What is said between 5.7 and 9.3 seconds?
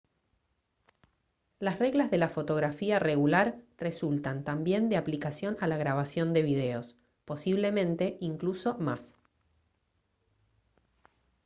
grabación de videos posiblemente incluso más